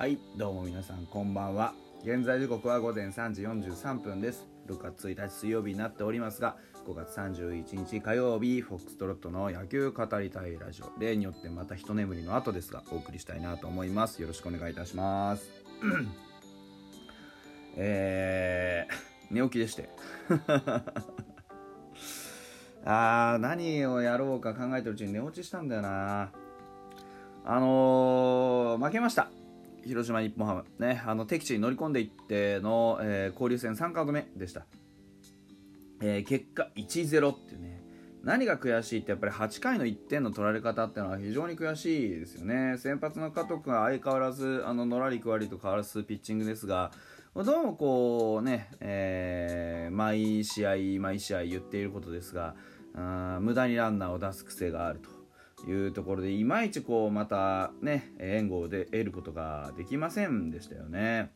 [0.00, 1.74] はいどうも皆さんこんばんは。
[2.02, 4.48] 現在時刻は午前3時43分です。
[4.66, 6.56] 6月1日水曜日になっておりますが
[6.86, 10.90] 5月31日火曜日フォックストロットの野球語りたいラジオ。
[10.98, 14.22] 例によってまた一眠りの後ですがお送りしたいなと思います。
[14.22, 15.50] よろしくお願いいたします。
[17.76, 19.90] えー、寝起きでして。
[22.86, 26.32] あー何をやろうか考えてるうちに寝落ちしたんだよな。
[27.44, 29.28] あのー、負けました。
[29.84, 34.66] 広島日本ハムねあの敵地に乗り込んでいっての、えー、交流戦3カード目でした、
[36.00, 37.80] えー、結果1-0っていうね。
[38.22, 42.76] 何が悔しいってやっぱり8回の1点の取られ方っていうのは非常に悔しいですよね。
[42.76, 46.92] 先発の加藤君は相変わらずあののらりくわりと変わらずピッチングですが
[47.34, 52.56] どうもこうね、えー、毎試合毎試合言っていることですが
[52.94, 55.19] あ無駄にランナーを出す癖があると。
[55.68, 61.32] いうところでいまいちこうまたね援護で得ることができませんでしたよね。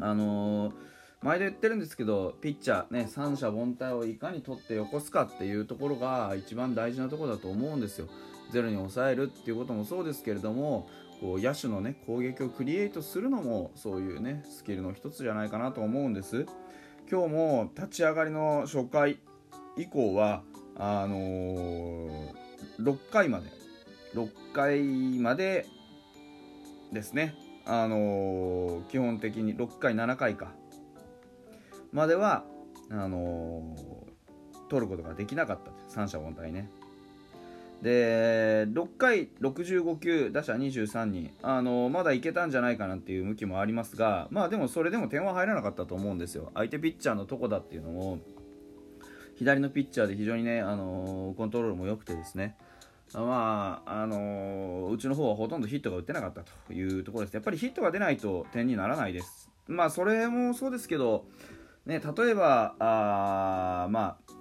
[0.00, 0.74] あのー、
[1.22, 8.08] 前で言ってるんですけどピッチャーね三者凡退をいかに取ってよこすかっていうところが一番大事なところだと思うんですよ。
[8.52, 10.88] ゼロに抑えるっていうこともそうですけれども
[11.20, 16.46] こう野手のね攻撃をクリエイトするのもそういうねスキルの一つじゃないかなと思うんです。
[17.10, 19.18] 今日も立ち上がりの初回
[19.76, 20.42] 以降は
[20.76, 22.49] あのー
[22.80, 23.46] 6回まで。
[24.14, 24.82] 6回
[25.18, 25.66] まで
[26.92, 27.34] ですね。
[27.64, 30.52] あのー、基本的に6回7回か。
[31.92, 32.44] までは
[32.90, 36.70] あのー、取ることができなかった三者凡退ね。
[37.82, 46.50] で6回65球打者23人、あのー、まだいけたんじゃないかなっていう向きもありますがまあでもそれでも点は入らなかったと思うんですよ。
[46.54, 48.18] 相手ピッチャーのとこだっていうのも。
[49.40, 52.58] 左のピッチャーで非常にね、あのー、コントロールも良くてですね。
[53.14, 57.34] まああのー、うちの方はほとんどヒットが打ってなかったというところです。
[57.34, 59.50] やっぱりヒットが出ないと点にならないです。
[59.66, 61.24] まあそれもそうですけど、
[61.86, 64.32] ね、例えばあまあ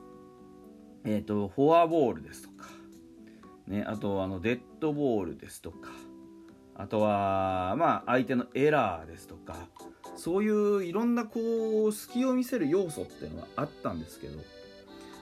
[1.05, 2.67] えっ、ー、とフォアボールですとか、
[3.67, 5.91] ね、あとあのデッドボールですとか
[6.75, 9.55] あとはまあ相手のエラーですとか
[10.17, 14.37] そういういろんなこう隙を見せる要素っていうのはあったんですけど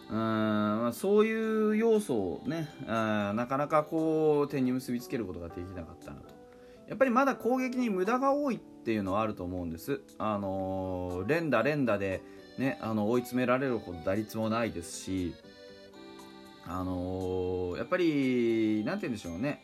[0.09, 6.35] うんそういう要素をねなかなかこう点に結びつけることができなかったなと。
[6.87, 9.99] やっぱりまだ攻撃に無駄が多いっていうのはあると思うんです。
[10.17, 12.21] あのー、連打連打で
[12.57, 15.35] ねあの追い詰められるほど打率もないですし
[16.65, 19.63] あのー、やっぱりなんて言うんでしょうね。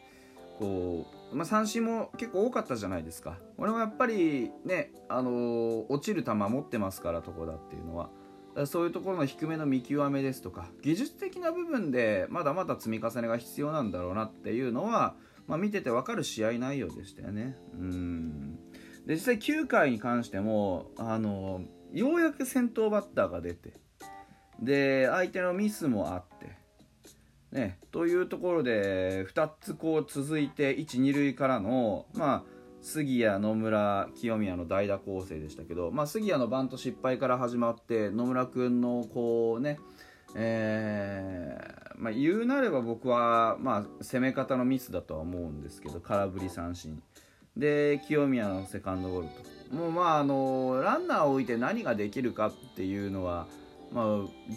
[0.59, 3.37] こう、まあ、三振も結構多かったじゃないですか。
[3.57, 8.09] 俺もやっぱりねあのー、落ちる球持ってますからとこだっていうのは。
[8.65, 15.15] そういうところの低めの見極めですとか技術的な部分でまだまだ積み重ねが必要なんだろうなっていうのは、
[15.47, 17.57] まあ、見てて分かる試合内容でしたよね。
[17.73, 18.59] うん
[19.05, 23.73] で実際9回に関してもあのようやく先頭バッターが出て
[24.61, 26.63] で相手のミスもあって。
[27.51, 32.52] ね、というところで2つこう続いて1、2塁からの、まあ、
[32.83, 39.79] 杉谷、野村、清宮の代打構成でしたけど、まあ、杉谷のバント失敗から始まって野村君のこうね、
[40.35, 47.01] えーまあ、言うなれば僕は、まあ、攻め方のミスだとは思うんですけど空振り三振。
[47.55, 49.27] で清宮のセカンドゴール
[49.69, 49.75] と。
[49.75, 53.47] もうまああのランナーを置いて何ができるかっていうのは、
[53.93, 54.05] まあ、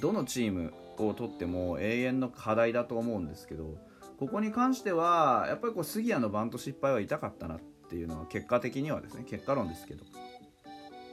[0.00, 3.76] どのチームを取っても永遠の課題だと思うんですけど
[4.18, 10.04] ここに関してはやっぱりこう杉谷のバント失敗は痛かったなってていうのは結果的にはですね結果論ですけど、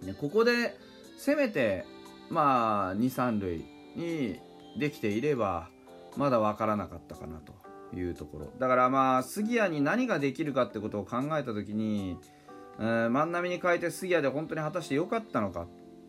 [0.02, 0.78] ね、ここで
[1.18, 1.86] せめて
[2.30, 4.40] まあ23塁に
[4.78, 5.70] できていれば
[6.18, 7.54] まだ分からなかったかなと
[7.96, 8.48] いうところ。
[8.60, 12.18] だからまあ杉谷に何ができるかってことを考えた時に、
[12.80, 15.68] えー、万波に変えて杉谷で本当に果たして良かったのかっ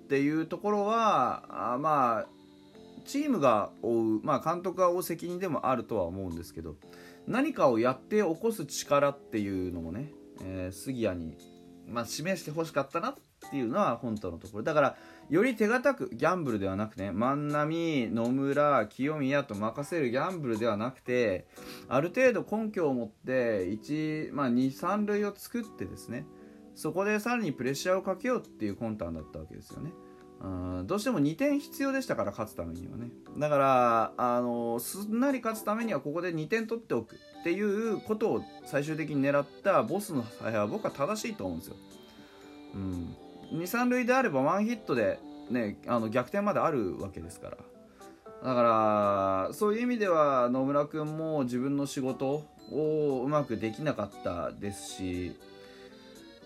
[0.09, 2.27] ていうところはあまあ
[3.05, 6.77] チームが負う、まあ、監督が負う責任でもあるとは思うんですけど
[7.27, 10.11] 何かをやって起こす力っていうのもね
[10.43, 11.37] えー、杉谷に、
[11.89, 13.15] まあ、示してほしかったなっ
[13.51, 14.97] ていうのは本当のところだから
[15.31, 21.47] より手堅くギャンブルではなくね万波野村清宮と任せるギャンブルではなくて
[21.89, 26.27] ある程度根拠を持って1、まあ、23塁を作ってですね
[26.75, 29.93] そこでさらにプレッシャーをかけようっていう魂胆だったわけですよね。
[30.85, 33.09] どうしても2点必要でしたから勝つためにはね。
[33.39, 41.77] だからあのすんなり勝つためにはここで2点取っておくっていうことを最終的に狙ったボスの采配は僕は正しいと思うんですよ、
[43.53, 45.19] うん、23塁であればワンヒットで、
[45.51, 47.57] ね、あの逆転まであるわけですから。
[48.45, 55.37] だからそういう意味では野村君も自分の仕事をうまくできなかったですし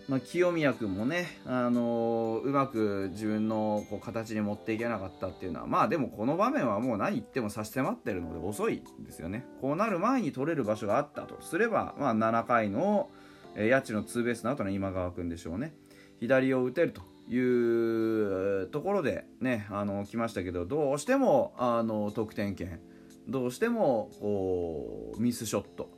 [0.09, 9.45] まあ、清宮君もね、あのー、うまく自分のこう形に持っていけなかったっていうのはまあでもこの場面はもう何言っても差し迫ってるので遅いですよね。
[9.61, 11.37] こうなる前に取れる場所があったと。
[11.41, 13.11] すれば、まあ、7回の
[13.55, 15.75] 谷地のツーベースの後の今川君でしょうね。
[16.19, 22.79] 左を打てるというところでねあの来ましたけどどうしてもあの得点圏
[23.27, 25.91] どうしてもこうミスショット。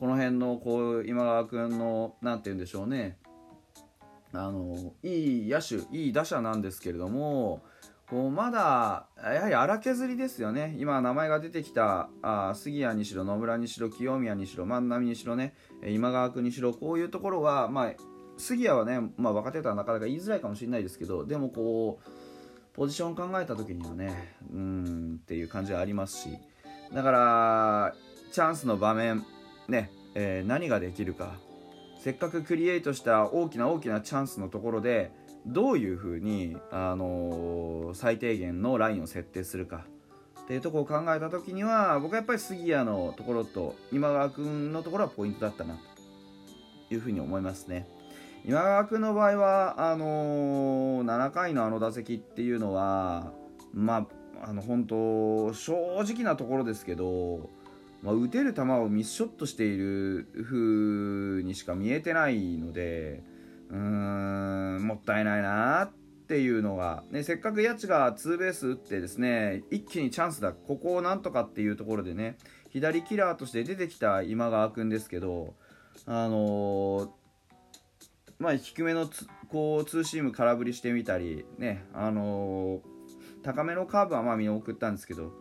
[0.00, 3.18] この辺のこう今川君の何て言うんでしょうね。
[4.32, 7.62] あのいい野手いい打者なんですけれども
[8.08, 10.76] こうまだやはり荒削りですよね。
[10.78, 15.54] 今名前が出てきたあ杉谷にしろ野村にしろ清宮にしろ万波にしろね
[15.86, 17.92] 今川君にしろこういうところは、まあ、
[18.36, 22.10] 杉谷はね、まあ、若手とはなかなか言いづらいかもしれないですけどでもこう
[22.74, 26.28] ポジション考えた時にはねうんっていう感じはありますし
[26.92, 27.94] だから
[28.30, 29.24] チャンスの場面
[29.68, 31.38] ね、えー、何ができるか
[32.02, 35.12] せっかくクリエイトした大きな大きなチャンスのところで
[35.46, 39.84] どういうふうに、あのー、最低限のラインを設定するか
[40.40, 45.78] っていうとこを考えた時には僕はやっぱり杉谷のところと今川君のところはポイントだったな
[46.88, 47.86] というふうに思いますね。
[48.44, 53.32] 今川君の場合はあのー、7回のあの打席っていうのは
[53.72, 54.08] ま
[54.42, 57.48] ああの本当正直なところですけど
[58.02, 63.22] まあ、打てる球をミスショットしている風にしか見えてないので
[63.70, 65.90] うーんもったいないなっ
[66.26, 72.38] ていうのが、ね、せっかく谷地がツーベース打ってですね一気にチャンスだここをなんとかっていうところでね
[72.70, 75.54] 左キラーとして出てきた今川君ですけど
[76.06, 77.08] あのー、
[78.40, 79.08] まあ、低めの
[79.48, 85.32] こうツーシーム空振りしてみたりねあのー、高めのカーブはまあ見送ったんですけど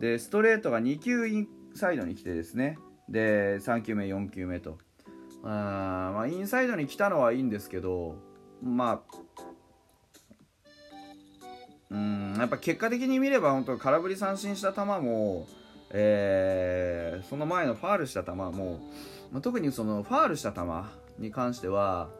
[0.00, 2.78] でストレートが2球インサイドに来てですね。
[3.08, 4.78] で3球目4球目と。
[5.42, 8.16] あまあインサイドに来たのはいいんですけど
[8.62, 9.16] まあ
[11.90, 15.46] うんやっぱ結果的に見れば本当空振り三振した球も、
[15.90, 18.80] えー、その前のファールした球も、
[19.32, 20.62] まあ、特にそのファールした球
[21.18, 22.10] に関しては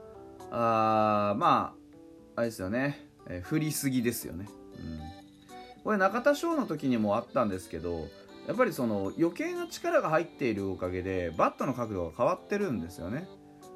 [0.51, 1.75] あま
[2.37, 4.47] ああれですよね、えー、振りすぎですよね、
[4.79, 5.01] うん、
[5.85, 8.09] これ中田翔の時にもあったんですけど
[8.51, 13.29] やっぱりその余計な力が入っているおかげでバットの角度が変わってるんですよね。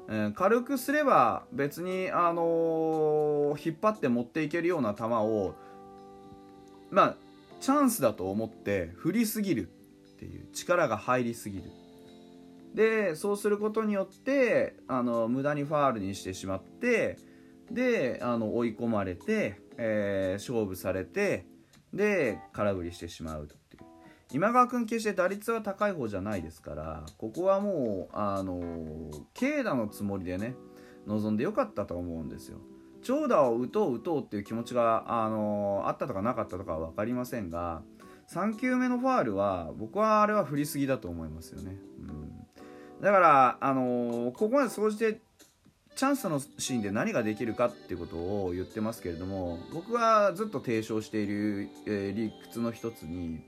[0.09, 5.55] えー、軽くすれば別に、あのー、引っ張って持っていけるような球を
[6.91, 7.15] まあ
[7.61, 11.71] チャンスだと思って振りすぎるっていう力が入りすぎる
[12.73, 17.17] でそうすることによってあの無駄にファールにしてしまって
[17.71, 21.45] であの追い込まれて、えー、勝負されて
[21.93, 23.55] で空振りしてしまうと
[24.35, 30.55] 今川君決して打率は高い方じゃないですからここはもうあの軽打のつもりでね
[31.07, 32.57] 望んでよかったと思うんですよ。
[33.01, 37.81] 長打を打とう打とうっていう気持ちがあのあったとかなかったとかは分かりませんが
[38.33, 45.21] 3球目のファールは僕はあれは振りすぎだと思いますよね、うん、だからあのここまで総じて
[45.95, 53.39] チャンスのシーンで何ができるかっていうことを言ってますけれども僕はずっと提唱している、えー、理屈の一つに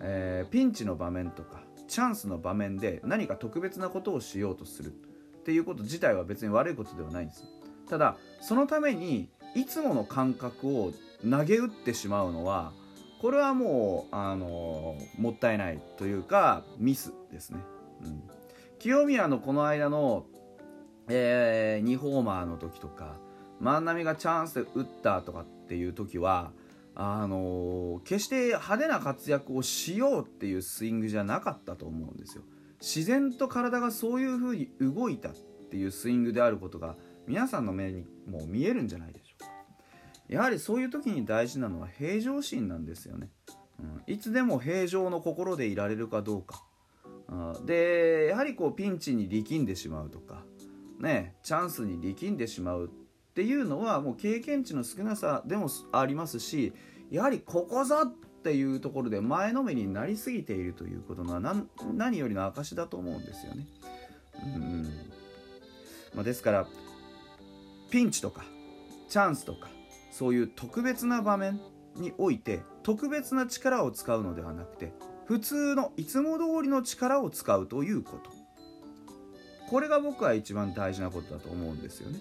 [0.00, 7.44] えー、ピンチの場面とかチャンスの場面で何か特別なことをしようとするっていうこと自体は別に悪いことではないんです。
[7.88, 10.92] ただそのためにいつもの感覚を
[11.28, 12.72] 投げ打ってしまうのは
[13.20, 17.58] これはもう、あのー、もったいないというかミスですね、
[18.04, 18.22] うん、
[18.78, 20.24] 清宮のこの間の、
[21.08, 23.16] えー、2ホーマーの時とか
[23.60, 26.52] 万波がチャンスで打ったとかっていう時は
[27.02, 32.42] あの決して派手な活躍をしようっていうスイングじゃなかったと思うんですよ。
[32.78, 35.32] 自然と体がそういう風に動いたっ
[35.70, 39.50] ていうスイングであることが皆さんの目にもう見えるんじゃないでしょうか。
[40.28, 43.30] やはりそういう時に大事なのは平常心なんですよね、
[43.80, 46.62] うん、いつでも平常の心でいられるかどうか。
[47.30, 47.64] うん。
[47.64, 50.44] でやはりこうピンチに力んでしまうとか
[50.98, 56.74] ねチャンスに力んでしまうっていうのはもう経験値の少なさでもありますし
[57.10, 58.12] やはりここぞっ
[58.42, 61.54] ていうところで前のめりになりすぎているということのは
[61.92, 63.66] 何よりの証だと思うんですよね。
[64.56, 64.82] うん
[66.14, 66.66] まあ、ですから
[67.90, 68.44] ピンチとか
[69.08, 69.68] チャンスとか
[70.10, 71.60] そういう特別な場面
[71.96, 74.92] において特別な力を使うのではなくて
[75.26, 78.30] 普通のいつも通りの力を使うということ
[79.68, 82.18] これが僕は一番大事なことだと思うんですよね。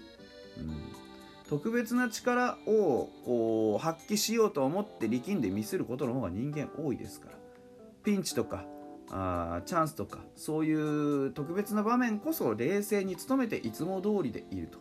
[0.60, 1.09] うん、
[1.50, 7.40] 特別な力を発揮しようと思って力んでミスることの方が人間多いですから。
[8.04, 8.66] ピンチとか
[9.10, 10.74] あチャンスとかそうい
[11.28, 14.78] う特別な場面こそ冷静に努めていつも通りでいると。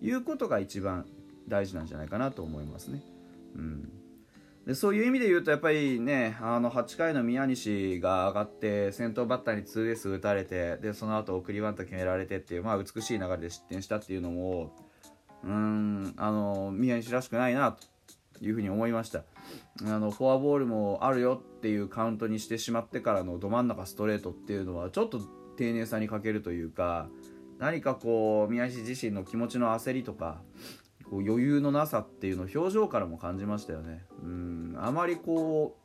[0.00, 1.06] いうことが一番
[1.46, 3.02] 大事なんじゃないかなと思いますね。
[3.56, 3.92] うん。
[4.64, 14.87] でそういう意味で言うとやっぱりねあの8回の宮西が上がって先頭バッターにツーベース打たれてでその後送りバント決められてっていう、まあ、美しい流れで失点したっていうのも
[15.44, 19.24] うんあの宮西らしくないなというふうに思いました。
[19.84, 25.20] あのフォアボールもあるよっていうカウントにしてしまってからのど真ん中ストレートっていうのはちょっと
[25.56, 27.08] 丁寧さに欠けるというか
[27.58, 30.40] 何かこう宮西自身の気持ちの焦りとか
[31.10, 34.04] こう余裕のなさっていうのを表情からも感じましたよね。
[34.22, 35.76] うんあまりこ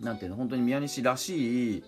[0.00, 1.84] うなんていうの本当に宮西らしい、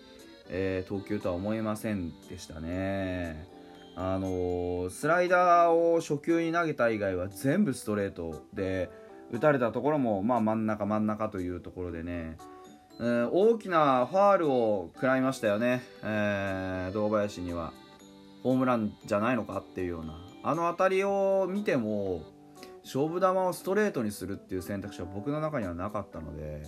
[0.49, 3.52] えー、投球とは思えませんでしたね。
[3.95, 8.89] あの、スライダーを初球に投げた以外は全部ストレートで
[9.31, 12.37] 打たれたところも、まあ、真ん中真ん中というところでね、
[12.99, 17.73] えー、大きなファールを食らいましたよね、えー、堂林には。
[18.43, 20.19] ホームランじゃないのかっていうような。
[20.43, 22.23] あの辺りを見ても
[22.83, 26.63] 勝負球をストレートにするっていう選択肢は僕の中にはなかったので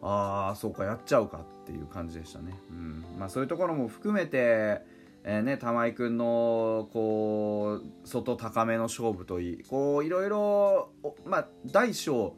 [0.00, 3.04] ああそうかやっちゃうかっていう感じでしたね、うん。
[3.18, 4.82] まあ、そういうところも含めて、
[5.28, 10.92] えー、ね、玉井君のこう外高めの勝負といいこういろいろ、
[11.24, 12.36] ま、大小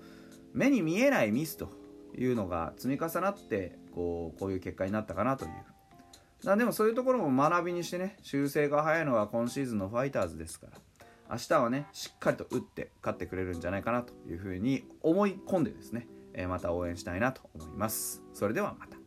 [0.54, 1.68] 目に見えないミスと
[2.16, 5.50] いうのが積み重なってこうこういう結果になったかなという。
[6.45, 10.78] だでもそういうところも学びにしてね修正が早いのは今シーズンのファイターズですから
[11.33, 18.23] 明日はねしっかりと打って勝ってくれるんじゃないかなというふうに思い込んでですね、えー、また応援したいなと思います。
[18.33, 18.98] それではまた。